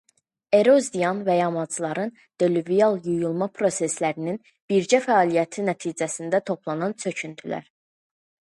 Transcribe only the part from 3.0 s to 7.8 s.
yuyulma proseslərinin birgə fəaliyyəti nəticəsində toplanan çöküntülər.